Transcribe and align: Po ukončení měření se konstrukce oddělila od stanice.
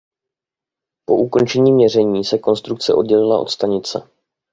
Po 1.05 1.15
ukončení 1.15 1.73
měření 1.73 2.23
se 2.23 2.37
konstrukce 2.37 2.93
oddělila 2.93 3.39
od 3.39 3.49
stanice. 3.49 4.09